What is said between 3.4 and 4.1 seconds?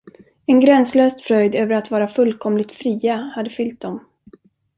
fyllt dem.